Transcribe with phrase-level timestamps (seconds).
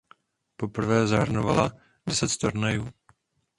[0.55, 1.71] Poprvé zahrnovala
[2.05, 2.89] deset turnajů.